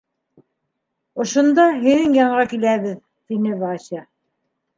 —Ошонда, 1.23 1.65
һинең 1.83 2.15
янға 2.21 2.47
киләбеҙ,— 2.55 2.97
тине 3.35 3.53
Вася. 3.61 4.03